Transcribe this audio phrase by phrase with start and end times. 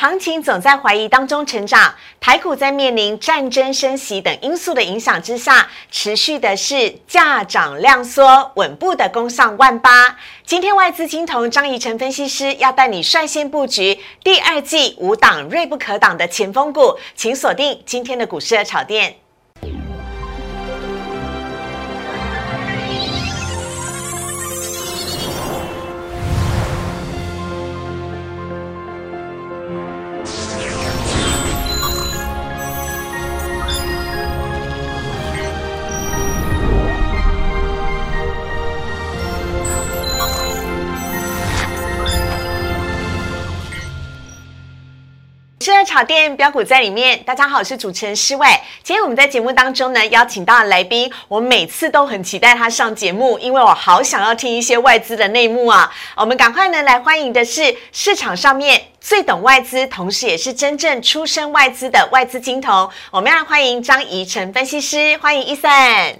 [0.00, 10.16] 行情总在怀疑当中成长，台股在面临战争升息等因素的影响之下，持续的是价涨量缩，稳步的攻上万八。
[10.46, 19.16] 今天外资金童张怡晨分析师要带你率先布局第二季五档锐不可挡的前锋股，请锁定今天的股市的炒店。
[45.88, 48.46] 炒店标股在里面，大家好，我是主持人施伟。
[48.82, 55.90] 今天我们在节目当中呢，邀请到的来宾，我每次都很期待他上节目，因为我好想要听一些外资的内幕啊。
[56.14, 58.88] 我们赶快呢来欢迎的是市场上面。
[59.00, 65.70] 最懂外资，同时也是真正出身外资的外资金童，我们要欢迎张怡晨分析师，欢迎伊森。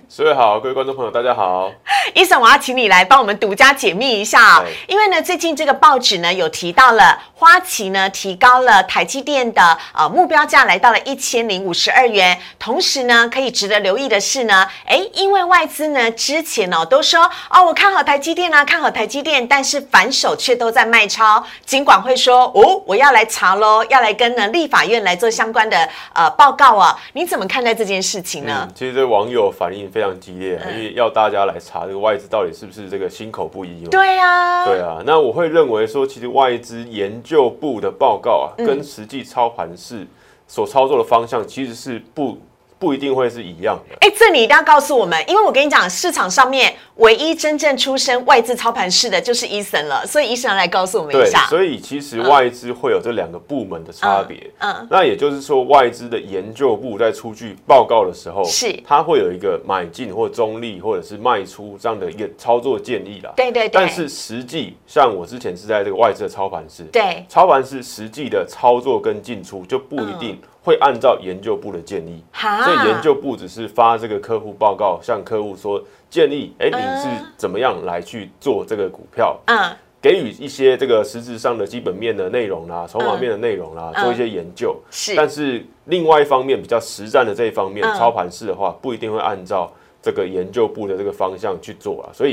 [0.09, 1.73] 四位好，各位观众朋友，大家好。
[2.15, 12.39] 伊森，我要请你来帮我们独家解密一下，因为呢，最近这个报纸呢有提到了花旗呢提高了台积电的呃目标价，来到了一千零五十二元。
[12.61, 22.68] 同时呢，可以值得留意的是呢，哎，因为外资呢之前哦都说哦我看好台积电啊，看好台积电，但是反手却都在卖超，尽管会说哦。
[22.87, 25.77] 我要来查喽，要来跟呢立法院来做相关的
[26.15, 26.99] 呃报告啊！
[27.13, 28.69] 你怎么看待这件事情呢？
[28.75, 33.85] 其实这网友反应非常激烈，因为要大家来查这个外资到底是不是这个心口不一。
[33.89, 35.03] 对呀，对啊。
[35.07, 40.07] 那我会认为说，其实外资研究部的报告啊，跟实际操盘是
[40.47, 42.39] 所操作的方向其实是不。
[42.79, 43.97] 不一定会是一样的。
[44.01, 51.47] 哎，这你一定要告诉我们，因为我跟你讲，市场上面唯一真正出身外资操盘室的就是伊森了，所以伊森来告诉我们一下。
[51.47, 54.51] 所以其实外资会有这两个部门的差别。
[54.59, 63.33] 嗯，那也就是说，外资的研究部在出具报告的时候，是它会有一个买进或中立或者是卖出这样的一个操作建议啦。
[63.37, 63.71] 对对对。
[63.71, 70.39] 但是实际像我之前是在这个外资的操盘室，对，操盘室实际的操作跟进出就不一定。
[70.69, 77.09] 会按照研究部的建议，所以研究部只是发这个客户报告，向客户说建议，哎，你是
[77.39, 79.35] 怎么样来去做这个股票？
[79.47, 84.77] 嗯，给予一些这个实质上的基本面的内容啦，筹码面的内容啦，做一些研究。
[84.91, 89.73] 是，但是另外一方面比较实战的这一方面，操盘式的话，不一定会按照。
[90.09, 92.33] 这个研究部的这个方向去做啊，所以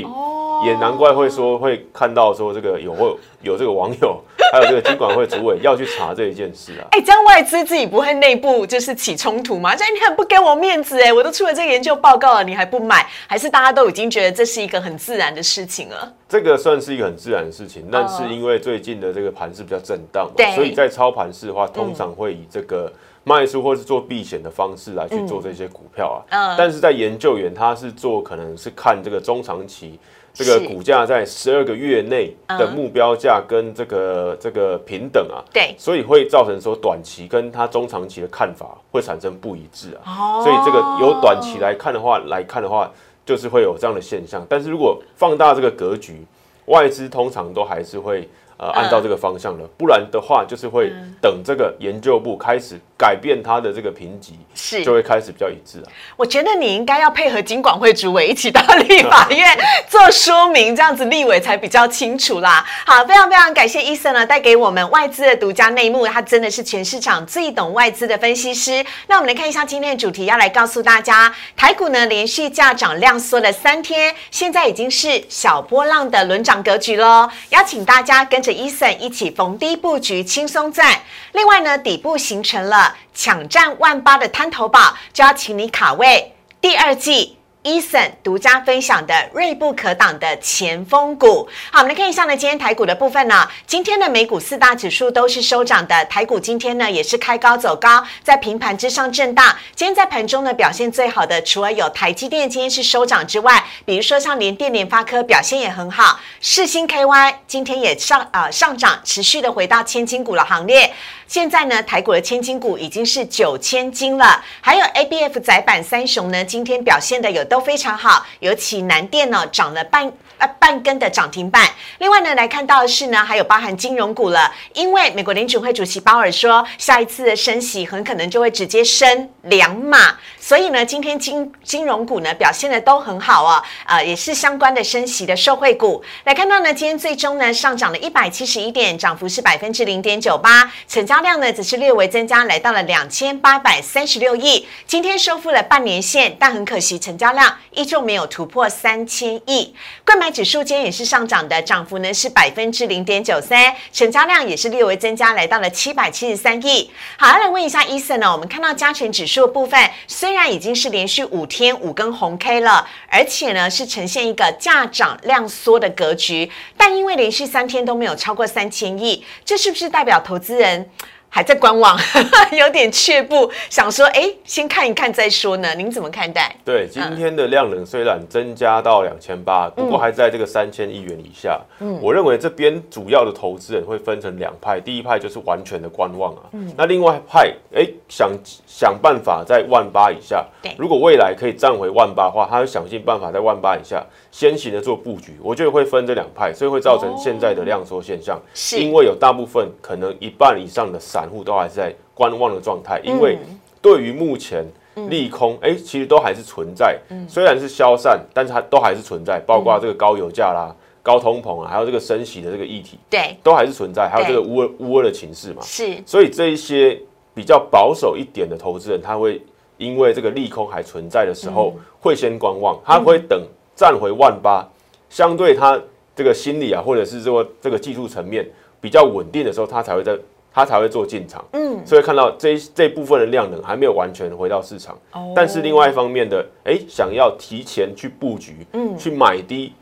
[0.64, 4.18] 也难怪会说会看到说这个有会有这个网友，
[4.50, 6.88] 还有这个监管会主委要去查这一件事啊。
[6.92, 9.76] 哎，这样外资自己不会内部就是起冲突吗？
[9.76, 13.06] 这样，你很不给我面子哎，我都出了这个研究报告了，你还不买？
[13.26, 16.10] 还是大家都已经觉得这是一个很自然的事情了？
[16.26, 22.90] 这个算是一个很自然的事情，但是因为最近的这个盘是比较震荡，所以在操盘式的话，通常会以这个。
[23.28, 29.98] 卖出或是做避险的方式来去做这些股票啊，但是在研究员他是做可能是看这个中长期
[30.32, 42.88] 这个股价在十二个月内的目标价跟这个这个平等啊，对，所以会造成说短期跟他中长期的看法会产生不一致啊，所以这个由短期来看的话来看的话，
[43.24, 46.24] 就是会有这样的现象，但是如果放大这个格局，
[46.66, 48.28] 外资通常都还是会。
[48.58, 55.86] 呃，按照这个方向的，不然的话就是会等这个研究部开始改变它的这个评级，是就会开始比较一致啊。
[56.16, 62.64] 我觉得你应该要配合金管会主委一起到立法院做说明，这样子立委才比较清楚啦。
[62.86, 68.82] 好，非常非常感谢医生呢带给我们外资的独家内幕，他真的是全市场最懂外资的分析师。
[69.08, 77.28] 那我们来看一下今天的主题，要来告诉大家，台股呢连续价涨量缩了三天，现在已经是小波浪的轮涨格局喽。
[77.50, 78.40] 邀请大家跟。
[78.46, 80.88] 着医生一起逢低布局轻松赚，
[81.32, 87.34] 另外呢，底部形成了抢占万八的滩头宝，就要请你卡位第二季。
[87.66, 99.44] Eason 独家分享的锐不可挡的前锋股，好，我们来看一下呢，今天台股的部分呢，今天的美股四大指数都是收涨的，台股今天呢也是开高走高，在平盘之上震荡。
[99.74, 110.94] 今天在盘中呢表现最好的，除了有台积电今天是收涨之外，比如说像联电、联发科表现也很好，世星 KY 今天也上啊上涨，持续的回到千金股的行列。
[111.28, 121.68] 现在呢，台股的千金股已经是九千金了，还有 ABF 窄板三雄呢，今天表现的有都非常好，尤其南电呢涨了半呃半根的涨停板。
[121.98, 136.00] 另外呢，来看到的是呢，还有包含金融股了，因为美国联储会主席鲍尔说，下一次的升息很可能就会直接升两码，所以呢，今天金金融股呢表现的都很好啊，呃，也是相关的升息的受惠股。
[136.22, 144.68] 来看到呢，今天最终呢上涨了一百七十一点，涨幅是百分之零点九八，成交量呢则是略微增加，来到了两千八百三十六亿。
[144.86, 149.74] 今天收复了半年线，但很可惜，成交量依旧没有突破三千亿。
[150.04, 156.88] 购买指数今天也是上涨的，涨幅呢是百分之零点九三，成交量也是略微增加，来到了七百七十三亿。
[157.16, 158.30] 好，来问一下伊森呢？
[158.30, 170.90] 我们看到加权指数部分，虽现在已经是连续五天五根红 K 了，而且呢是呈现一个价涨量缩的格局，但因为连续三天都没有超过三千亿，这是不是代表投资人？
[171.36, 171.94] 还在观望，
[172.58, 175.74] 有点却步，想说，哎，先看一看再说呢。
[175.74, 176.50] 您怎么看待？
[176.64, 181.60] 对，今天的量能虽然增加到两千八，不过还在这个三千亿元以下。
[181.80, 186.44] 嗯，我认为这边主要的投资人会分成两派，第一派就是完全的观望啊。
[186.52, 188.30] 嗯，那另外派，哎，想
[188.66, 190.42] 想办法在万八以下。
[190.62, 194.02] 对，如果未来可以站回万八的话，他会想尽办法在万八以下
[194.36, 195.36] 先行的做布局。
[195.42, 198.40] 我觉得会分这两派，所以会造成现在的量缩现象。
[198.54, 201.16] 是，因为有大部分可能一半以上的散。
[201.16, 203.38] 散户都还是在观望的状态，因为
[203.80, 204.62] 对于目前
[205.08, 207.00] 利空，哎，其实都还是存在。
[207.26, 214.10] 虽然是消散，但是它都还是存在，包括这个高油价啦、高通膨啊，还有这个升息的这个议题，对，都还是存在。
[214.12, 215.96] 还有这个乌乌俄的情势嘛，是。
[216.04, 217.00] 所以这一些
[217.32, 219.40] 比较保守一点的投资人，他会
[219.78, 223.42] 因为这个利空还存在的时候，会先观望，他会等
[223.76, 224.66] 站回万八，
[225.08, 225.80] 相对他
[226.16, 228.44] 这个心理啊，或者是说这个技术层面
[228.80, 230.18] 比较稳定的时候，他才会在。
[230.56, 239.74] 他才会做进场，嗯，所以看到这这部分的量能还没有完全回到市场，哦，但是另外一方面的，哎，想要提前去布局，嗯，去买低，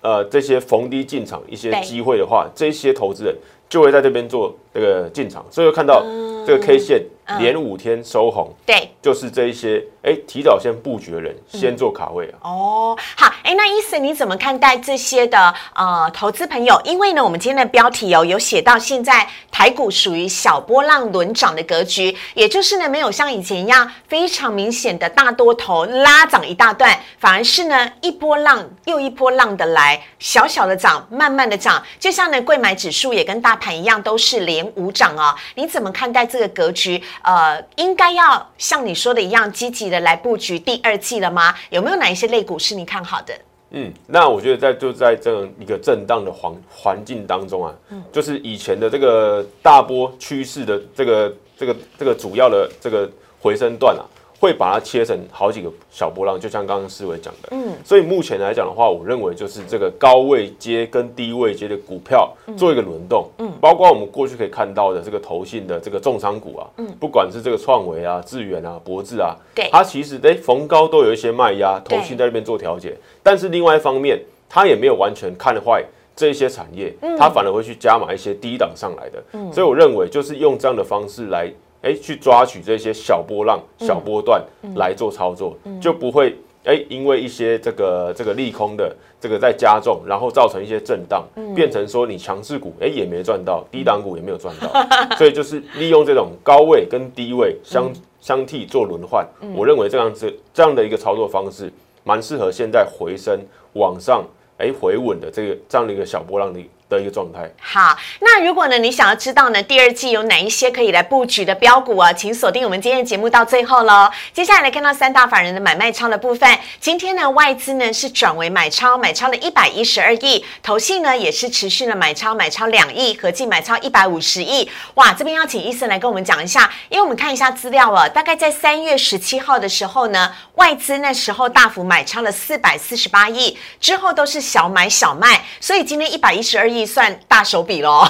[0.00, 3.36] 呃，这些逢低进场一些机会的话，这些投资人
[3.68, 6.04] 就会在这边做这个进场，所以看到
[6.44, 7.02] 这个 K 线。
[7.38, 12.36] 连五天收红，对，就是这一些哎，提早先布局的人先做卡位啊。
[12.42, 16.78] 哦，好，哎，那伊森你怎么看待这些的呃投资朋友？
[16.84, 35.34] 因为呢，我们今天的标题哦有写到，现在台股属于小波浪轮涨的格局，也就是呢没有像以前一样非常明显的大多头拉涨一大段，反而是呢一波浪又一波浪的来，小小的涨，慢慢的涨，就像呢贵买指数也跟大盘一样，都是连五涨啊。
[35.54, 37.02] 你怎么看待这个格局？
[37.22, 41.54] 呃，应该要像你说的一样积极的来布局第二季了吗？
[41.70, 43.34] 有没有哪一些类股是你看好的？
[43.70, 54.04] 嗯，那我觉得在就在这样一个震荡的环环境当中啊，嗯，就是以前的这个大波趋势的这个这个这个主要的这个回升段啊。
[54.40, 75.82] 会把它切成好几个小波浪，就像刚刚思维讲的，嗯，所以目前来讲的话，我认为就是这个高位接跟低位接的股票做一个轮动，嗯，包括我们过去可以看到的这个投信的这个重仓股啊，嗯，不管是这个创维啊、智远啊、博智啊，对，它其实哎逢高都有一些卖压，投信在那边做调节，但是另外一方面，它也没有完全看坏
[76.14, 81.50] 这一些产业，它反而会去加码一些低档上来的，嗯，所以我认为就是用这样的方式来。
[81.84, 84.42] 哎，去抓取这些小波浪、小波段
[84.74, 86.34] 来做操作，就不会
[86.64, 91.22] 哎，因为一些这个这个利空的这个在加重，然后造成一些震荡，
[91.54, 94.68] 变成说你强势股哎也没赚到，低档股也没有赚到，
[95.16, 101.70] 所以就是利用这种高位跟低位相相替做轮换，我认为这样子这样的一个操作方式，
[102.02, 103.38] 蛮适合现在回升
[103.74, 104.24] 往上
[104.56, 106.58] 哎回稳的这个这样的一个小波浪的。
[106.94, 107.50] 的一个状态。
[107.60, 114.10] 好，那如果呢，你想要知道呢，第二季有哪一些可以来布局的标股啊，请锁定我们今天的节目到最后喽。
[114.32, 124.70] 接下来来看到三大法人的买卖超的部分，今天呢，外资呢是转为买超，买超了一百一十二亿，投信呢也是持续的买超，买超两亿，合计买超一百五十亿。
[124.94, 136.83] 哇，这边要请医生来跟我们讲一下，因为我们看一下资料啊，大概在三月十七号的时候呢，外资那时候大幅买超了四百四十八亿，之后都是小买小卖，所以今天一百一十二亿。
[136.84, 138.04] 算大手笔喽。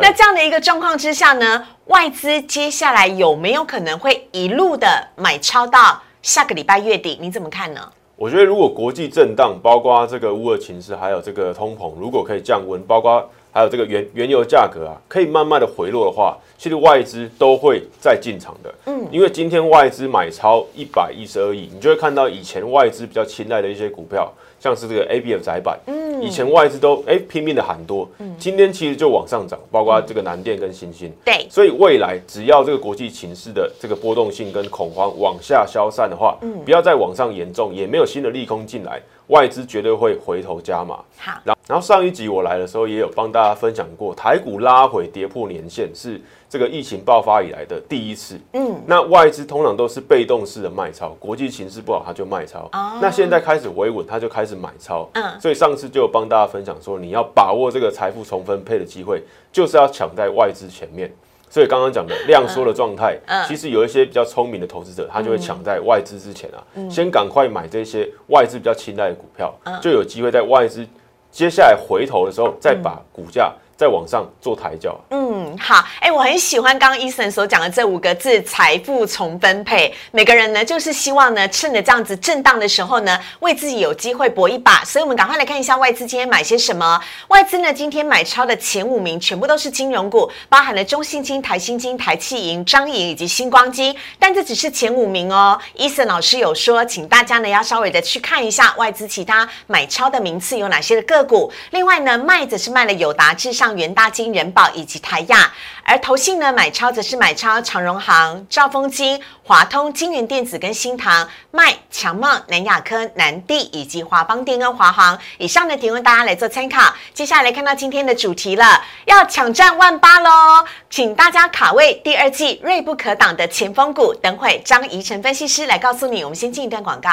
[0.00, 7.18] 那这样的一个状况之下呢，外资接下来有没有可能会一路的买超到下个礼拜月底？
[7.20, 7.80] 你怎么看呢？
[8.16, 18.72] 我觉得如果国际震荡，包括这个乌尔情势，还有这个通膨，如果可以降温，包括还有这个原原油价格啊，可以慢慢的回落的话，其实外资都会再进场的。
[18.86, 24.32] 嗯，因为今天外资买超一百一十二亿，你就会看到以前外资比较青睐的一些股票，
[24.64, 38.98] 像是这个 A B F 窄板，嗯，以前外资都哎拼命的喊多，嗯，今天其实就往上涨，包括这个南电跟新兴，对，所以未来只要这个国际情势的这个波动性跟恐慌往下消散的话，嗯，不要再往上严重，也没有新的利空进来。
[39.28, 40.96] 外资绝对会回头加码。
[41.18, 46.18] 好，然然后上一集我来的时候也有帮大家分享过，台股拉回跌破年线是
[46.54, 48.38] 这个疫情爆发以来的第一次。
[48.52, 52.70] 嗯，那外资通常都是被动式的卖超，国际形势不好他就卖超。
[52.72, 55.10] 哦，那现在开始维稳，他就开始买超。
[55.14, 59.20] 嗯，所以上次就有帮大家分享说，你要把握这个财富重分配的机会，
[59.50, 61.12] 就是要抢在外资前面。
[61.50, 63.18] 所以刚刚讲的量缩的状态，
[63.48, 70.86] 其实有一些比较聪明的投资者，他就会抢在外资之前啊，先赶快买这些外资比较青睐的股票，就有机会在外资
[71.32, 73.52] 接下来回头的时候，再把股价。
[73.76, 74.98] 在网上做抬轿。
[75.10, 79.92] 嗯，好，哎，我很喜欢刚刚伊森所讲的这五个字：财富重分配。
[80.12, 84.84] 每个人呢，就是希望呢，趁着这样子震荡的时候呢，为自己有机会搏一把。
[84.84, 87.00] 所以，我们赶快来看一下外资今天买些什么。
[87.28, 93.94] 外资呢，今天买超的前五名全部都是金融股，包含了中信金、台新金、台气银、张银以及星光金。
[94.18, 95.58] 但这只是前五名哦。
[95.74, 101.52] 伊森老师有说，请大家呢要稍微的去看一下外资其他买超的名次有哪些的个股。
[101.70, 103.74] 另外呢，卖则是卖了友达至上。
[103.74, 105.52] 元大金、人保以及台亚，
[105.84, 115.18] 而投信呢买超则是买超长荣行、兆丰金、华通、金源电子跟新唐，卖强茂、南亚科、南地以及华邦电跟华航。
[115.38, 116.94] 以上的提问大家来做参考。
[117.12, 120.64] 接下来看到今天的主题了，要抢占万八喽！
[120.88, 124.14] 请大家卡位第二季锐不可挡的前锋股。
[124.14, 126.22] 等会张怡晨分析师来告诉你。
[126.22, 127.10] 我们先进一段广告，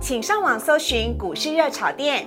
[0.00, 2.26] 请上网搜寻股市热炒店。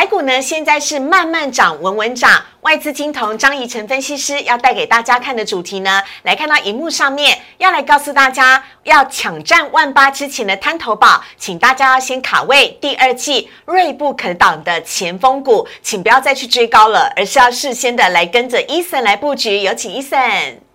[0.00, 2.42] 台股呢，现在是慢慢涨，稳稳涨。
[2.62, 19.60] 外资金童张怡晨分析师要带给大家看的主题呢，来看到荧幕上面，要来告诉大家，要抢占万八之前的滩头宝，请大家要先卡位第二季锐不可挡的前锋股，请不要再去追高了，而是要事先的来跟着伊森来布局。
[19.60, 20.18] 有请伊森。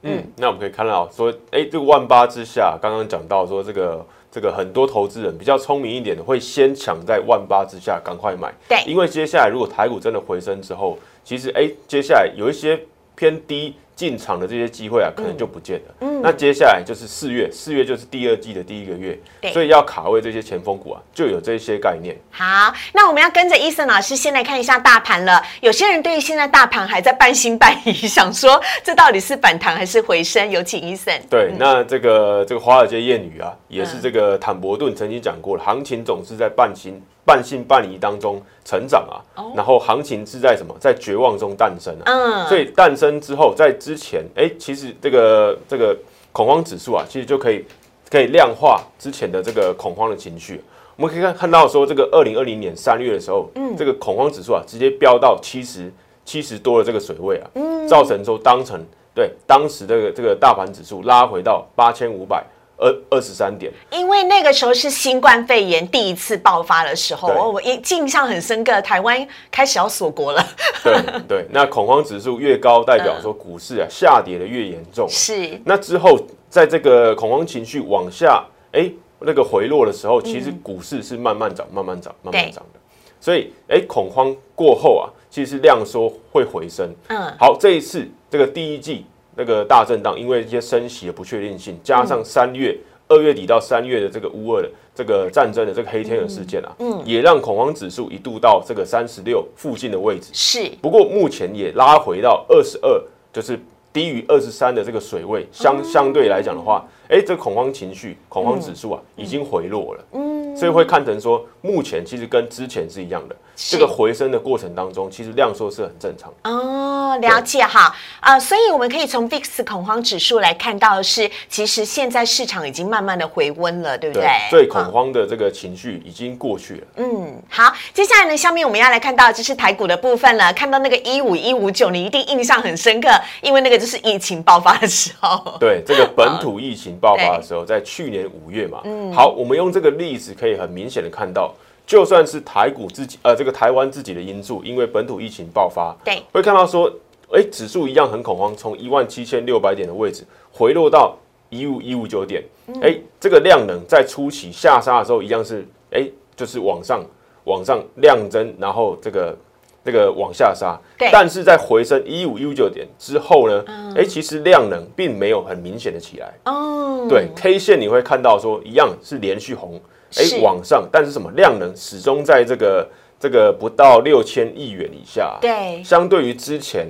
[0.03, 4.05] 嗯，那我们可以看到说，哎，这个万八之下，刚刚讲到说这个。
[4.36, 8.54] 这个很多投资人比较聪明一点的，会先抢在万八之下赶快买。
[8.68, 12.77] 对，因为接下来如果台股真的回升之后，其实哎，接下来有一些
[13.15, 13.75] 偏低。
[13.96, 15.96] 进场的这些机会啊，可能就不见了。
[16.02, 19.18] 嗯，那接下来就是四月，四月就是第二季的第一个月，
[19.54, 22.16] 所以要卡位这些前锋股啊，就有这些概念。
[22.30, 25.42] 好，那我们要跟着伊森老师先来看一下大盘了。
[25.62, 30.50] 有些人对于现在大盘还在半信半疑，想说这到底是反弹还是回升？
[30.52, 31.18] 有请伊森。
[31.30, 39.24] 对，那这个这个华尔街谚语啊，也是这个坦博顿曾经讲过了，行情总是在半信半信半疑当中成长啊。
[39.56, 40.75] 然后行情是在什么？
[40.80, 42.04] 在绝望中诞生啊。
[42.06, 45.96] 嗯，所以诞生之后，在之前，哎，其实这个这个
[46.32, 47.63] 恐慌指数啊，其实就可以
[48.10, 50.60] 可以量化之前的这个恐慌的情绪。
[50.96, 55.94] 我们可以看看到说，这个二零二零年三月的时候，嗯，这个恐慌指数啊，直接飙到七十
[56.25, 62.44] 七十多的这个水位啊，嗯，造成说当成对当时这个这个大盘指数拉回到八千五百。
[62.77, 70.46] 二二十三点，因为那个时候是新冠肺炎第一次爆发的时候，我印印象很深刻，台湾开始要锁国了。
[70.84, 70.94] 对
[71.27, 75.08] 对，那恐慌指数越高，代表说股市啊下跌的越严重。
[75.10, 82.79] 是，那之后在这个恐慌情绪往下，哎，那个回落的时候，其实股市是慢慢涨、慢慢涨、慢慢涨的。
[83.22, 86.94] 所以，哎，恐慌过后啊，其实量缩会回升。
[87.08, 89.05] 嗯，好，这一次这个第一季。
[89.36, 92.77] 那个大震荡，因为一些升息的不确定性，加上三月
[93.08, 100.30] 二月底到三月的这个乌二的这个战争的这个黑天鹅事件啊，嗯，也让恐慌指数一度到这个三十六附近的位置。
[100.34, 103.01] 是，不过目前也拉回到二十二，
[103.34, 103.60] 就是
[103.92, 105.46] 低于二十三的这个水位。
[105.51, 110.05] 相相对来讲的话，哎，这恐慌情绪、恐慌指数啊，已经回落了。
[110.13, 113.35] 嗯，所以会看成说，目前其实跟之前是一样的。
[113.57, 117.17] 这个回升的过程当中，其实量缩是很正常哦。
[117.21, 124.27] 了解哈啊，所以我们可以从 VIX 恐慌指数来看到的是，其实现在市场已经慢慢的回温了，对不对？
[124.50, 126.88] 最恐慌的这个情绪已经过去了。
[126.97, 130.51] 嗯，好，接下来呢，下面我们要来看到就是台股的部分了。
[130.51, 133.07] 看到那个一五一五九，你一定印象很深刻，
[133.41, 135.57] 因为那个就是疫情爆发的时候。
[135.57, 138.82] 对，这个本土 疫情爆发的时候，在去年五月嘛。
[138.86, 139.12] 嗯。
[139.14, 141.54] 好，我们用这个例子可以很明显的看到。
[141.88, 146.92] 就算是台股自己，呃，这个台湾自己的因素，因为本土疫情爆发，对，会看到说，
[147.32, 151.16] 哎，指数一样很恐慌，从一万七千六百点的位置回落到
[151.52, 152.44] 一五一五九点，
[152.82, 157.06] 哎，这个量能在初期下杀的时候一样是，哎，就是往上
[157.44, 159.38] 往上量增，然后这个
[159.86, 160.77] 这个往下杀，
[161.12, 163.63] 但是在回升一五一五九点之后呢，
[163.96, 169.80] 哎，其实量能并没有很明显的起来，哦，对，K 线你会看到说一样是连续红，
[170.18, 172.89] 哎，往上，但是什么量能始终在这个
[173.20, 176.88] 这个不到六千亿元以下，对，相对于之前。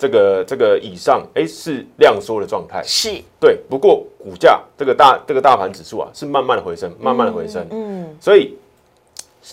[0.00, 3.58] 这个这个以上，哎，是量缩的状态，是对。
[3.68, 7.66] 不过股价这个大这个大盘指数啊，是慢慢的回升，慢慢的回升。
[7.72, 8.56] 嗯，所以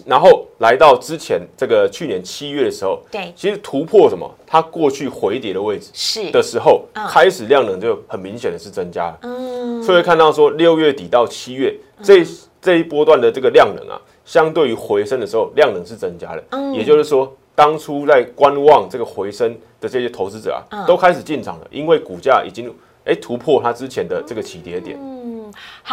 [0.06, 4.30] 然后来到之前这个去年七月的时候，对，其实突破什么？
[4.46, 9.20] 它过去回跌的位置是的时候，开始量能就很明显的是增加了。
[9.22, 12.26] 嗯，所以看到说六月底到七月这
[12.62, 16.44] 这一波段的这个量能啊，相对于回升的时候，量能是增加了。
[16.52, 17.36] 嗯，也就是说。
[17.58, 22.70] 当初在观望这个回升的这些投资者啊，都开始进场了，因为股价已经
[23.06, 25.00] 哎突破它之前的这个起跌点。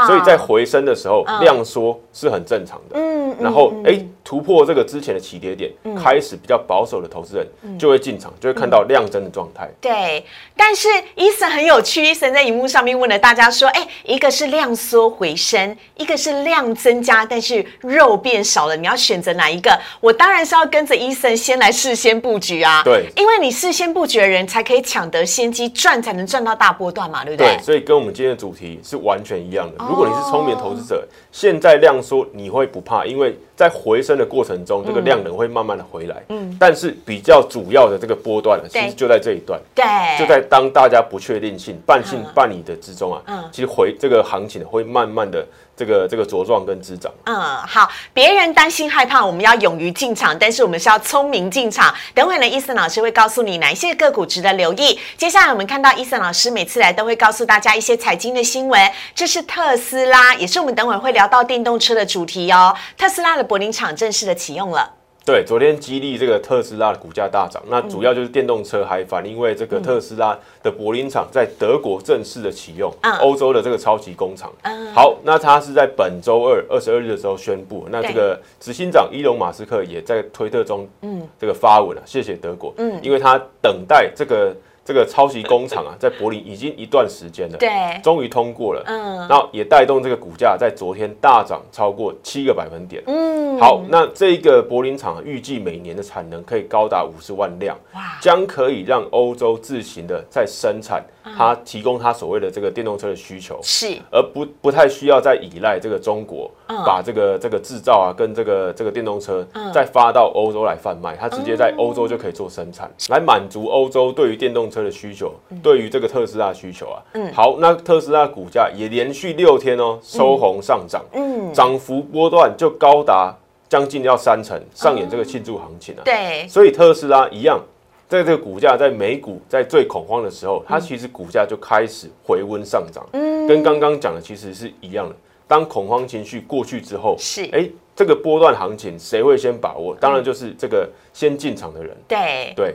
[0.06, 2.96] 所以在回升的时候，量缩是很正常的。
[2.98, 9.68] 嗯，然后哎，突破这个之前的起跌点，开始比较保守的投资人就会进场，就会看到量增的状态。
[9.80, 10.24] 对，
[10.56, 22.82] 但是伊森很有趣，伊森在荧幕上面问了大家说：“哎，一个是量缩回升，一个是量增加，但是肉变少了，你要选择哪一个？”我当然是要跟着伊森先来事先布局啊。
[22.84, 27.56] 对，因为你事先布局的人才可以抢得先机，赚才能赚到大波段嘛，对不对？
[27.56, 29.84] 对，所以跟我们今天的主题是完全一样的。
[29.88, 36.22] 如果你是聪明投资者，现在量缩你会不怕，因为在回升的过程中，这个量能会慢慢的回来。
[36.28, 39.60] 嗯，但是比较主要的这个波段呢，其实就在这一段。
[39.74, 39.84] 对，
[40.18, 45.46] 就在当大家不确定性半信半疑的之中啊，嗯，其实回这个行情会慢慢的。
[45.74, 51.92] 这个这个茁壮跟滋长，嗯，好，别人担心害怕，我们要勇于进场，但是我们是要聪明进场。
[52.14, 55.00] 等会呢，伊森老师会告诉你哪一些个股值得留意。
[55.16, 62.76] 接下来我们看到伊森老师每次来都会告诉大家一些财经的新闻，这是特斯拉，也是我们等会会聊到电动车的主题哦。
[62.98, 65.01] 特斯拉的柏林厂正式的启用了。
[65.24, 74.52] 对，昨天激励这个特斯拉的股价大涨，那主要就是电动车还反因为这个特斯拉的柏林厂在德国正式的启用，欧洲的这个超级工厂。
[74.92, 84.54] 好，那它是在本周二二十二日的时候宣布，那这个执行长伊隆马斯克也在推特中，嗯，这个发文了，谢谢德国，嗯，因为他等待这个。
[84.84, 87.70] 这个抄袭工厂啊，在柏林已经一段时间了，对，
[88.02, 101.04] 终于通过了，嗯，然后也带动这个股价在昨天大涨超过七个百分点，嗯，好，那这个柏林厂预计每年的产能可以高达五十万辆，哇，将可以让欧洲自行的在生产，
[101.36, 106.50] 它提供它所谓的这个电动车的需求，是，而不不太需要再依赖这个中国，
[106.84, 114.72] 把这个这个制造啊跟这个这个电动车再发到欧洲来贩卖，它直接在欧洲就可以做生产，来满足欧洲对于电动。
[114.72, 123.36] 车的需求对于这个特斯拉需求啊，嗯，好，那特斯拉股价也连续六天哦收红上涨，嗯，涨幅波段就高达
[123.68, 127.60] 将近要三成，上演这个庆祝行情啊，对，所以特斯拉一样，
[128.08, 135.14] 在这个股价在美股在最恐慌的时候，它其实股价就开始回温上涨，嗯，跟刚刚讲的其实是一样的。
[135.52, 137.44] 当恐慌情绪过去之后，是。
[137.52, 139.94] 哎，这个波段行情谁会先把握？
[140.00, 142.74] 当然就是这个先进场的人，对对，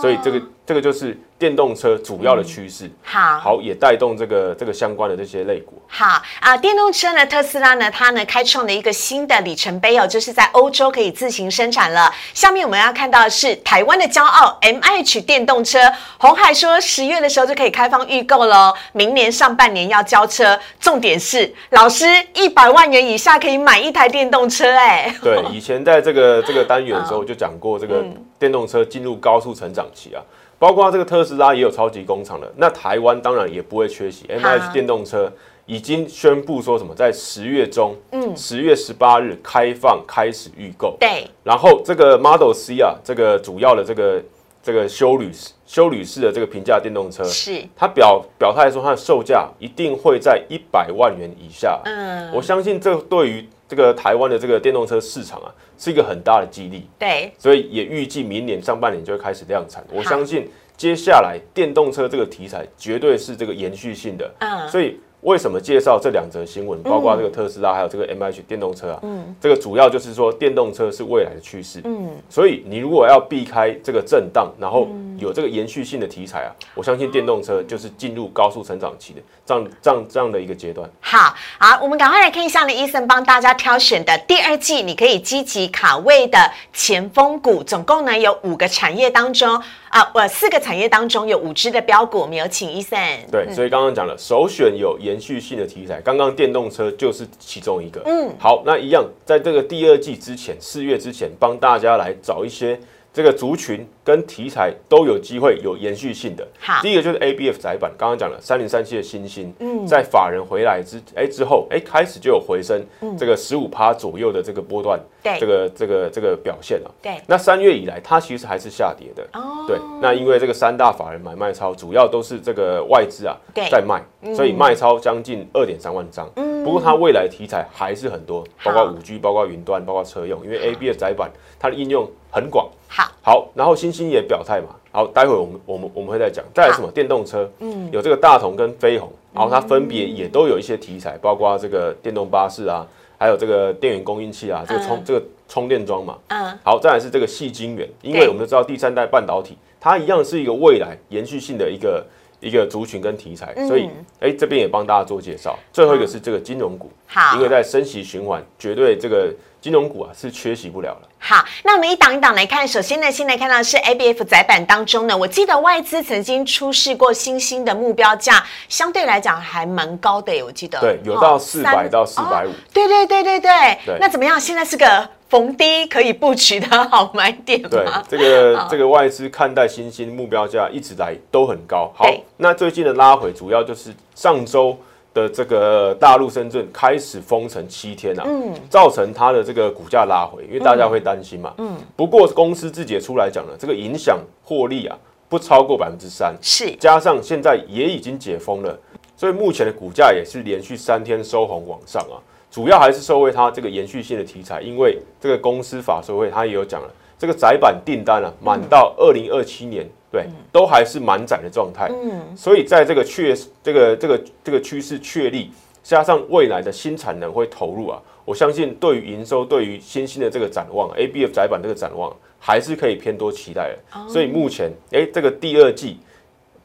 [0.00, 1.18] 所以这个这个就是。
[1.38, 5.82] 电动车主要的趋势好，好也带动这个这个相关的这些类股。
[5.86, 12.10] 好啊，电动车呢，特斯拉呢，它呢开创了一个新的里程碑哦，就是在欧洲可以自行生产了。
[12.32, 15.78] 下面我们要看到的是台湾的骄傲 M H 电动车，
[16.16, 20.58] 红海说十月的时候就可以开放预购喽，明年上半年要交车。
[20.80, 28.04] 重点是，老师一百万元以下可以买一台电动车，哎，对，以前在这个这个单元的时候就讲过，这个
[28.38, 30.22] 电动车进入高速成长期啊。
[30.58, 34.24] 包括这个特斯拉也有超级工厂了，那台湾当然也不会缺席。
[34.28, 35.30] M H 电动车
[35.66, 40.96] 已经宣布说什么，在十月中，嗯，十月十八日开放开始预购。
[40.98, 41.28] 对。
[41.44, 44.22] 然后这个 Model C 啊，这个主要的这个
[44.62, 45.30] 这个修旅
[45.66, 51.78] 修旅式的这个平价电动车，是它表表态说它的售价一定会在一百万元以下。
[51.84, 55.54] 嗯，我相信这对于这个台湾的这个电动车市场啊。
[55.78, 59.84] 是一个很大的激励，对，所以也预计明年上半年就会开始量产。
[59.92, 64.98] 我相信接下来电动车这个题材绝对是这个延续性的，嗯，所以。
[65.26, 66.80] 为什么介绍这两则新闻？
[66.84, 69.00] 包括这个特斯拉，还有这个 M H 电动车啊。
[69.02, 71.80] 嗯，这个主要就是说电动车是未来的趋势。
[71.84, 74.86] 嗯，所以你如果要避开这个震荡，然后
[75.18, 80.88] 有这个延续性的题材啊，我相信电动车就是进入高速成长期的这样这样这样的一个阶段。
[81.00, 86.38] 好，好，我们赶快来看一下呢，伊森帮大家挑选的第二季你可以积极卡位的
[86.72, 89.60] 前锋股，总共呢有五个产业当中。
[89.96, 93.00] 啊，我四个产业当中有五只的标股，我们有请伊森。
[93.32, 98.02] 对，所以刚刚讲了，首选有延续性的题材，刚刚电动车就是其中一个。
[98.04, 102.78] 嗯，好，那一样，在这个第二季之前，四月之前，帮大家来找一些。
[103.16, 106.46] 这个族群跟题材都有机会有延续性的。
[106.60, 112.84] 好，第一个就是 A B F 窄板，刚刚讲了三零三七的新星，嗯，在法人回来之哎之后，哎开始就有回升，
[113.16, 117.18] 这个十五趴左右的这个波段，对，这个这个这个表现啊，对。
[117.26, 119.78] 那三月以来，它其实还是下跌的，哦，对。
[120.02, 123.34] 那因为这个三大法人买卖超，主要都是这个外资啊
[123.70, 126.30] 在卖，所以卖超将近二点三万张。
[126.36, 132.68] 嗯，不过它未来题材还是很多，包括五 G，包括云端，包括车用，因为 A B F 窄板它的应用很广。
[132.86, 136.90] 好，好，然后星星也表态嘛，好，待会我们我们我们会再讲，再来什么？
[136.90, 142.86] 电动车，嗯，有这个大同跟飞鸿，然后它分别也都有一些题材，包括这个电动巴士啊，
[143.18, 152.04] 还有这个电源供应器啊，这个充这个充电桩嘛，嗯，好，再来是这个细晶圆，因为我们都知道第三代半导体，它一样是一个未来延续性的一个
[152.40, 153.88] 一个族群跟题材，所以
[154.20, 159.34] 哎这边也帮大家做介绍，最后一个是这个金融股，好，因为在升息循环，绝对这个。
[159.66, 161.08] 金融股啊是缺席不了了。
[161.18, 162.68] 好，那我们一档一档来看。
[162.68, 170.40] 首先呢，现在看到是 A B F 窄板当中呢，我记得外资曾经出示过新兴的目标价，相对来讲还蛮高的。
[170.44, 172.50] 我记得对，有到四百到四百五。
[172.72, 173.98] 对对对对对。
[173.98, 174.38] 那怎么样？
[174.38, 178.04] 现在是个逢低可以布局的好买点吗？
[178.08, 181.92] 对，这个这个外资看待新兴目标价一直来都很高。
[181.96, 184.78] 好，那最近的拉回主要就是上周。
[185.16, 194.94] 的这个大陆深圳开始封城七天啊，嗯，造成它的这个股价拉回，因为大家会担心嘛，嗯，不过公司自己也出来讲了，这个影响获利啊
[195.26, 196.76] 不超过百分之三，是。
[196.76, 198.78] 加上现在也已经解封了，
[199.16, 209.88] 所以目前的股价也是连续三天收红往上啊，主要还是受惠它这个延续性的题材，因为这个公司法说会它也有讲了，这个窄板订单啊满到二零二七年。
[210.16, 215.50] 对，都还是满载的状态，嗯，所以在这个确这个这个这个趋势确立，
[215.82, 224.08] 加上未来的新产能会投入啊，我相信对于营收，对于新兴的这个展望，A B F 窄板这个展望还是可以偏多期待的。
[224.08, 225.98] 所以目前，哎，这个第二季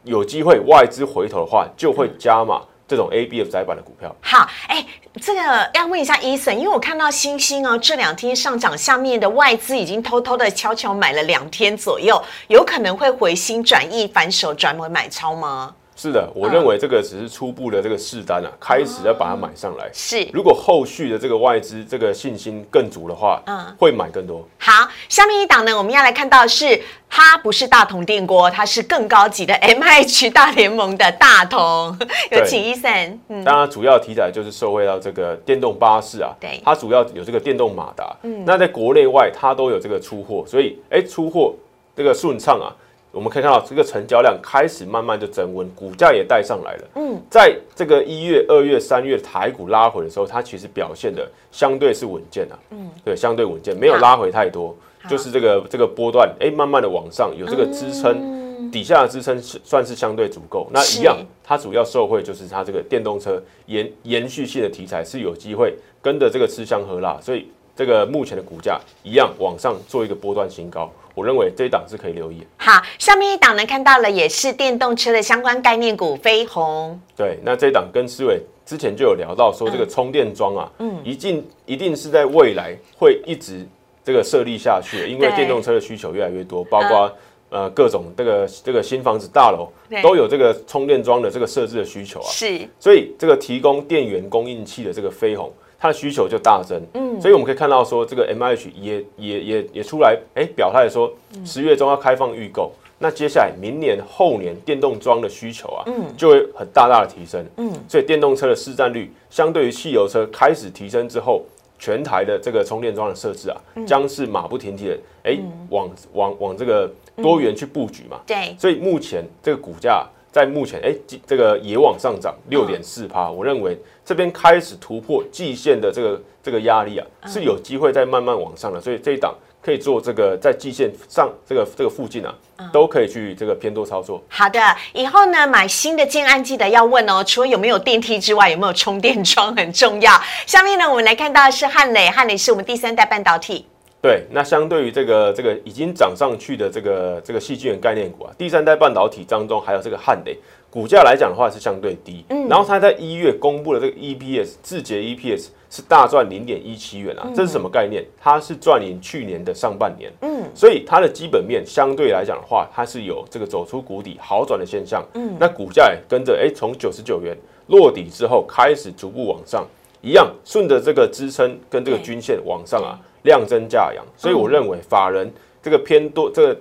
[0.06, 2.62] 有机会外资回头的话，就会加码。
[2.92, 4.86] 这种 A、B、F 窄板的股票，好，哎，
[5.22, 15.74] 这个要问一下 Eason，，因为我看到星星哦，这两天上涨，下面的外资已经偷偷的悄悄买了两天左右，有可能会回心转意，反手转为买超吗？
[16.02, 19.88] 是的，我认为这个只是初步的这个试单啊，开始要把它买上来。
[19.94, 24.44] 是，如果后续的这个外资这个信心更足的话，嗯，会买更多。
[24.58, 31.96] 好，下面一档呢，我们要来看到是它不是大同电锅，它是更高级的 M H 大联盟的大同。
[32.32, 33.20] 有请医生。
[33.28, 38.12] 嗯，当然主要题材就是受惠到这个电动巴士啊，对，它主要有这个电动马达。
[38.24, 41.54] 嗯，那在国内外它都有这个出货，所以哎，出货
[41.96, 42.74] 这个顺畅啊。
[43.12, 46.88] 我们可以看到，这个成交量开始慢慢就增温，股价也带上来了。
[46.96, 52.58] 嗯，在这个一月、二月、三月台股拉回的时候，它其实表现的相对是稳健的。
[52.70, 54.74] 嗯，对，相对稳健，没有拉回太多，
[55.10, 60.70] 就是这个这个波段，哎，慢慢的往上，有这个支撑，底下的支撑是算是相对足够。
[60.72, 70.92] 那一样，它主要受惠就是它这个电动车延延续性的题材是有机会跟着这个吃香喝辣，所以这个目前的股价一样往上做一个波段新高。
[71.14, 72.42] 我认为这一档是可以留意。
[72.56, 76.98] 好，上面一档呢，看到了也是电动车的相关概念股飞鸿。
[77.18, 83.68] 对，那这一档跟思伟之前就有聊到说，这个充电桩啊，嗯，一定一定是在未来会一直
[84.06, 87.14] 这个设立下去，因为电动车的需求越来越多，包括
[87.50, 89.68] 呃各种这个这个新房子大楼
[90.02, 92.30] 都有这个充电桩的这个设置的需求啊。
[92.32, 95.52] 是，所以这个提供电源供应器的这个飞鸿。
[95.82, 101.12] 它的需求就大增，嗯，所以我们可以看到说，这个 M H 也也也也出来，哎，表态说
[101.44, 111.44] 十月中要开放预购，那接下来明年后年电动装的需求啊，嗯，就会很大大的提升，嗯，所以电动车的市占率相对于汽油车开始提升之后，
[111.80, 115.40] 全台的这个充电桩的设置啊，将是马不停蹄的，哎，
[115.72, 120.08] 往往往这个多元去布局嘛，对，所以目前这个股价。
[120.34, 120.96] 在目前，哎，
[121.28, 123.78] 这个也往上涨六点四趴，我认为
[124.12, 132.36] 这边开始突破季线的这个这个压力啊，是有机会再慢慢往上的，所以这一档可以做这个在季线上这个这个附近啊，
[132.74, 134.22] 都可以去这个偏多操作。
[134.28, 134.60] 好的，
[134.92, 140.12] 以后呢买新的建安记得要问哦，除了有没有电梯之外，有没有充电桩很重要。
[140.46, 143.66] 下面呢，我们来看到是汉磊，汉磊是我们第三代半导体。
[144.02, 150.38] 对，那相对于这个这个已经涨上去的这个这个细菌元概念股啊，第三代半导体当中还有这个汉磊，
[150.72, 158.06] 股价来讲的话是相对低，嗯，然后它在一月公布了这个 EPS 字节 EPS 是大赚零点一七元啊，这是什么概念？
[158.18, 169.68] 它是赚赢去年的上半年，嗯，所以它的基本面相对来讲的话，它是有这个走出谷底好转的现象，嗯，那股价也跟着哎从九十九元落底之后开始逐步往上，
[170.02, 175.30] 一样顺着这个支撑跟这个均线往上啊，量增价扬，所以我认为法人
[175.62, 176.58] 这个偏多，这个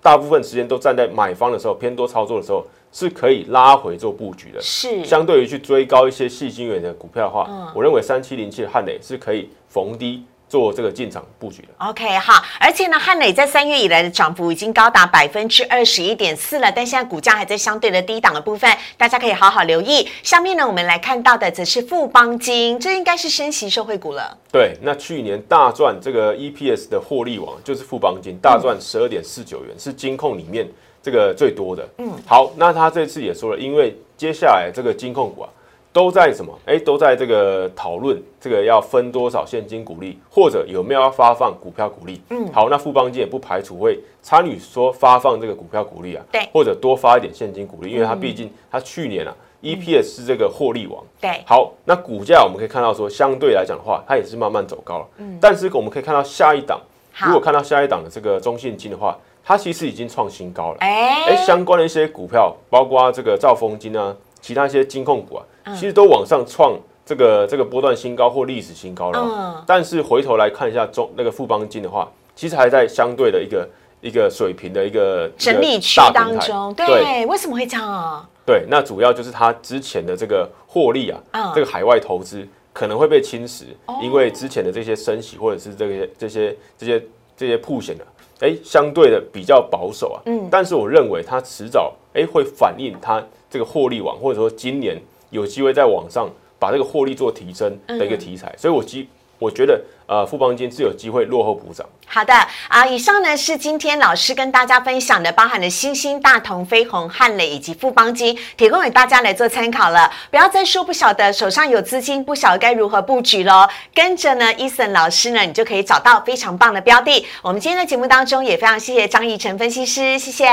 [0.00, 2.64] 大部分时间都站在买方的时候，偏多操作的时候。
[2.92, 10.24] 是可以拉回做布局的，是相对于去追高一些细晶元的股票的话，我认为三七零七的汉磊是可以逢低。
[10.50, 20.08] 做这个进场布局的，OK 好，而且呢，汉磊在三月以来的涨幅已经高达百分之二十一点四了，但现在股价还在相对的低档的部分，大家可以好好留意。
[20.24, 24.36] 下面呢，我们来看到的则是富邦金，这应该是升息受惠股了。
[24.50, 30.68] 对，那去年大赚这个 EPS 的获利王就是富邦金，大赚十二点四九元，是金控里面
[31.00, 31.88] 这个最多的。
[31.98, 35.48] 嗯，好，那他这次也说了，因为接下来这个金控股啊。
[35.92, 36.56] 都在什么？
[36.66, 42.20] 哎，都在这个讨论这个要分多少现金股利，或者有没有要发放股票股利？
[42.30, 56.80] 嗯，好，那富邦金也不排除会参与说发放这个股票股利啊，对，或者多发一点现金股利，因为它毕竟它去年啊 EPS 是这个获利王，对，好，那股价我们可以看到说相对来讲的话，它也是慢慢走高了，嗯，但是我们可以看到下一档，
[57.26, 65.44] 如果看到下一档的这个中信金的话，它其实已经创新高了，哎，哎，相关的一些股票，包括这个兆丰金啊，其他一些金控股啊。
[65.74, 73.68] 其实都往上创这个这个波段新高或历史新高了，嗯，但是回头来看一下中那个富邦金的话，其实还在相对的一个
[74.00, 78.28] 一个水平的一个整理区当中，对，为什么会这样啊？
[78.46, 83.64] 对，那主要就是它之前的这个获利啊，这个海外投资可能会被侵蚀，
[84.00, 87.04] 因为之前的这些升息或者是这些这些这些
[87.36, 88.06] 这些铺险的，
[88.40, 93.20] 哎，相对的比较保守啊，嗯，但是我认为它迟早哎会反映它
[93.50, 94.96] 这个获利网，或者说今年。
[95.30, 99.82] 有机会在网上把这个获利做提升的一个题材，所以我基我觉得。
[100.10, 101.86] 呃，富邦金是有机会落后补涨。
[102.04, 102.34] 好的
[102.66, 110.10] 啊，以上呢是今天老师跟大家分享的，包含了星星、大同、飞鸿、汉磊以及富邦金，提供给大家来做参考了。
[110.28, 113.68] 不要再说不晓得，手上有资金不晓得该如何布局喽。
[113.94, 117.24] 跟着呢，伊森老师呢，你就可以找到非常棒的标的。
[117.42, 120.46] 我们今天的节目当中也非常谢谢张义成分析师，谢谢。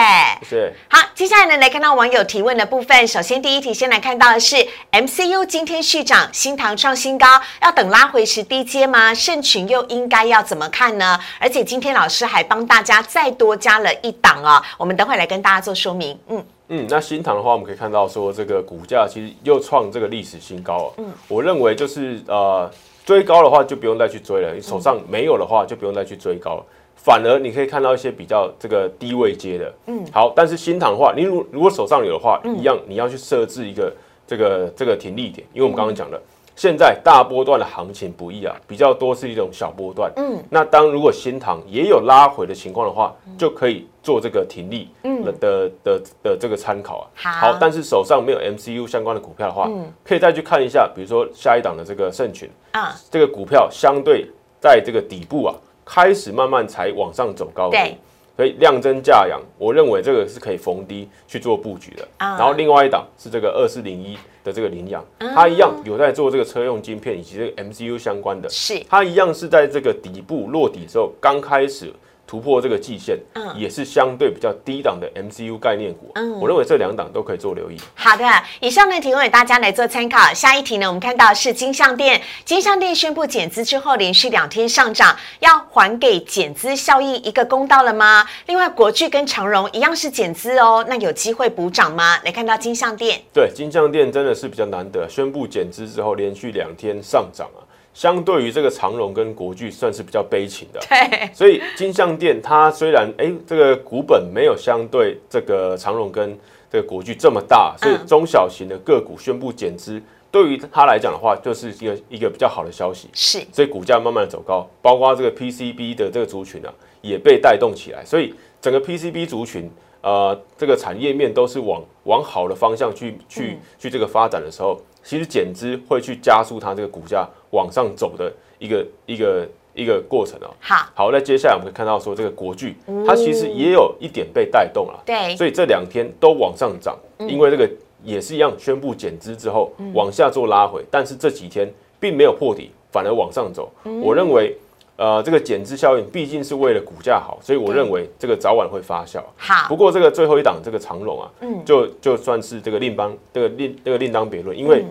[0.44, 0.74] 谢谢。
[0.88, 3.08] 好，接下来呢来看到网友提问的部分。
[3.08, 4.56] 首先第一题，先来看到的是
[4.92, 7.26] MCU 今天续涨，新塘创新高，
[7.64, 9.12] 要等拉回时低阶吗？
[9.16, 11.18] 盛群又应该要怎么看呢？
[11.40, 16.20] 而且今天老师还帮大家再多加了一档啊，我们等会来跟大家做说明。
[16.28, 20.90] 嗯嗯，那新塘的话，我们可以看到说这个股价其实又创这个历史新高啊。
[20.98, 22.70] 嗯，我认为就是呃
[23.06, 26.66] 追高的话就不用再去追了，你手上没有的话就不用再去追高了，
[26.98, 29.74] 反而你可以看到一些比较这个低位接的。
[29.86, 33.94] 嗯，好，但是新塘的话，你如如果手上有的话，一样你要去设置一个
[34.28, 36.22] 这个这个停利点，因为我们刚刚讲了。
[36.58, 40.12] 现在大波段的行情不易啊，比较多是一种小波段。
[40.16, 44.90] 嗯，那当如果新塘也有拉回的情况的话，就可以做这个停利
[45.24, 47.06] 的的的的这个参考啊。
[47.14, 49.70] 好，但是手上没有 MCU 相关的股票的话，
[50.04, 54.28] 可以再去看一下，比如说下一档的这个盛群啊，这个股票相对
[54.60, 55.54] 在这个底部啊，
[55.86, 57.70] 开始慢慢才往上走高。
[57.70, 57.96] 对。
[58.38, 62.08] 所以量增价扬，我认为这个是可以逢低去做布局的。
[62.20, 65.04] 然后另外一档是这个二四零一的这个羚羊，
[65.36, 71.92] 它一样有在做这个车用晶片以及这个 MCU 相关的，是它一样是在这个底部落底之后刚开始。
[72.28, 77.78] 突破这个季线，嗯，也是相对比较低档的 MCU 概念股，嗯，我认为这两档都可以做留意。
[77.96, 78.26] 好的，
[78.60, 80.34] 以上呢提供给大家来做参考。
[80.34, 88.28] 下一题呢，我们看到是金项店，金项店宣布减资之后，连续两天上涨，要还给减资效益一个公道了吗？
[88.48, 92.20] 另外，国巨跟长荣一样是减资哦，那有机会补涨吗？
[92.26, 97.64] 来看到金项店，对，金项店真的是比较难得，宣布减资之后，连续两天上涨啊。
[97.98, 100.80] 相对于这个长荣跟国巨，算是比较悲情的。
[100.88, 106.38] 对，所以金像店它虽然哎，这个股本没有相对这个长荣跟
[106.72, 113.10] 这个国巨这么大，所以中小型的个股宣布减资，对于它来讲的话，就是一个一个比较好的消息。
[113.14, 118.06] 是，所以股价慢慢的走高，包括这个 PCB 的这个族群啊，也被带动起来。
[118.06, 118.32] 所以
[118.62, 124.80] 整个 PCB 族群，呃，这个产业面都是往往好的方向去去去这个发展的时候。
[125.08, 130.54] 其实减资会去加速它这个股价往上走的一个一个一个过程哦。
[130.60, 132.76] 好，好，那接下来我们可以看到说这个国巨，
[133.08, 135.02] 它其实也有一点被带动了。
[135.06, 137.70] 对，所以这两天都往上涨，因为这个
[138.04, 143.72] 也是一样，宣布减资之后往下做拉回，但是这几天并没有破底，反而往上走。
[144.04, 144.58] 我认为
[144.98, 149.22] 呃，这个减资效应毕竟是为了股价好，所以我认为这个早晚会发酵。
[149.36, 154.84] 好，不过这个最后一档这个长龙啊，嗯，就就算是这个另当这个另这个另当别论，因为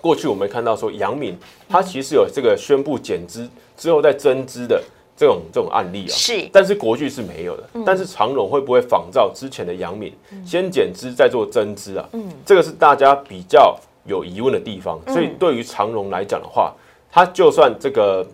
[0.00, 1.36] 过去我们看到说杨敏
[1.68, 4.80] 他其实有这个宣布减资之后再增资的
[5.16, 7.68] 这种这种案例啊，是，但是国巨是没有的。
[7.84, 10.12] 但是长龙会不会仿照之前的杨敏，
[10.46, 12.08] 先减资再做增资啊？
[12.12, 15.00] 嗯，这个是大家比较有疑问的地方。
[15.08, 16.72] 所以对于长龙来讲的话，
[17.10, 18.24] 它就算这个。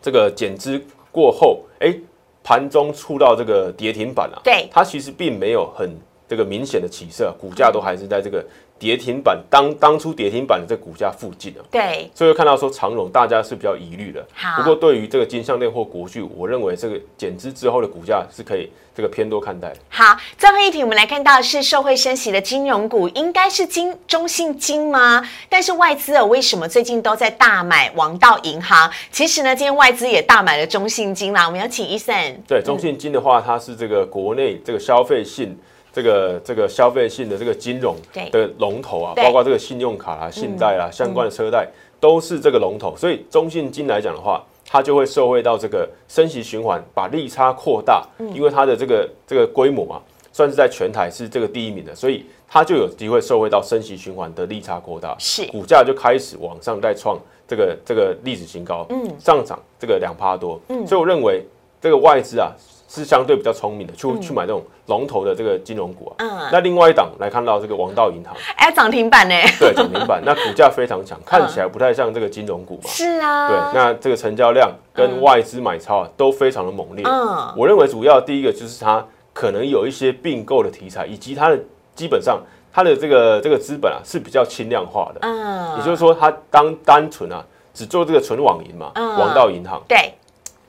[0.00, 0.80] 这个减资
[1.10, 1.94] 过后，哎，
[2.42, 4.40] 盘中触到这个跌停板了。
[4.44, 5.96] 对，它其实并没有很
[6.28, 8.44] 这个明显的起色，股价都还是在这个。
[8.78, 14.24] 跌停板当当初跌停板的这股价附近啊，对，所以看到说长荣大家是比较疑虑的。
[14.32, 19.72] 好，不过对于这个金项链或国巨，我认为这个减资之后的股价是可以这个偏多看待。
[19.88, 25.28] 好，最后一题我们来看到是社会升息的金融股，应该是金中信金吗？
[25.48, 28.88] 但是外资啊，为什么最近都在大买王道银行？
[29.10, 31.46] 其实呢，今天外资也大买了中信金啦。
[31.46, 32.14] 我们要请医生。
[32.46, 35.58] 对，中信金的话，它是这个国内这个消费性。
[35.92, 37.96] 这个这个消费性的这个金融
[38.30, 41.66] 的龙头啊，包括这个信用卡啦、信贷啦、相关的车贷
[41.98, 55.46] 都是这个龙头，所以中信金来讲的话，它就会受惠到这个升息循环，把利差扩大，因为它的这个这个规模啊，算是在全台是这个第一名的，所以它就有机会受惠到升息循环的利差扩大，是。
[55.46, 61.42] 股价就开始往上再创这个这个历史新高，嗯，上涨这个两趴多，嗯，所以我认为
[61.80, 62.52] 这个外资啊。
[62.88, 66.14] 是相对比较聪明的，去去买这种龙头的这个金融股啊。
[66.18, 66.48] 嗯。
[66.50, 69.34] 那另外一档来看到这个王道银行，哎，涨停板呢？
[69.60, 70.22] 对，涨停板。
[70.24, 72.88] 那股价非常强， 看起来不太像这个金融股嘛。
[72.88, 73.48] 是啊。
[73.48, 77.04] 对，那这个成交量跟外资买超啊都非常的猛烈。
[77.06, 77.52] 嗯。
[77.54, 81.60] 我认为主要第一个就是它可能有一些并购的题材，以及它的
[81.94, 82.40] 基本上
[82.72, 85.20] 它的这个这个资本啊是比较轻量化的。
[85.20, 85.76] 嗯。
[85.76, 89.78] 也就是说，它当单纯啊只做这个纯网银嘛，王道银行。
[89.86, 90.14] 对。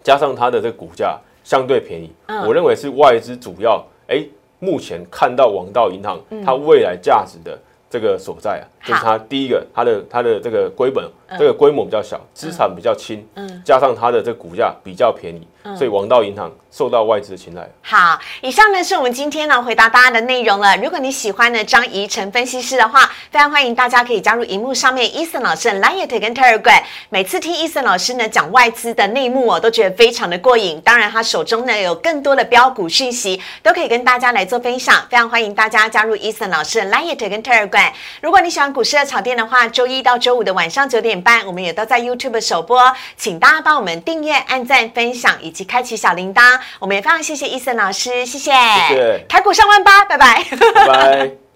[0.03, 1.17] 加上它的这个股价。
[1.49, 2.11] 相对便宜，
[2.45, 4.23] 我认为是外资主要哎，
[4.59, 7.57] 目前看到王道银行它未来价值的
[7.89, 11.03] 这个所在啊，就是它第一个它的它的这个规本
[11.37, 15.47] 这个规模比较小，资产比较轻，嗯加上它的这个股价比较便宜。
[15.77, 17.69] 所以王道银行受到外资的青睐。
[17.81, 20.75] 好，以上呢是我们今天呢回答大家的内容了。
[20.77, 26.81] 如果你喜欢呢张怡晨分析师的话，非常欢迎大家可以加入荧幕上面伊森老师的 Line 跟 Telegram。
[27.09, 30.79] 每次听伊森老师呢讲外资的内幕哦，都觉得非常的过瘾。
[30.81, 34.95] 当然他手中呢有更多的标股讯息，都可以跟大家来做分享。
[35.09, 37.91] 非常欢迎大家加入伊森老师的 Line 跟 Telegram。
[38.21, 45.69] 如果你喜欢股市的炒店的话，周一到周五的晚上九点半，我们也都在 YouTube 首播，请大家帮我们订阅、按赞、分享以及。
[45.69, 48.51] 开启小铃铛，我们也非常谢谢伊森老师，谢谢。
[48.87, 49.25] 谢谢。
[49.29, 50.43] 台股上万八，拜拜。
[50.73, 51.48] 拜拜。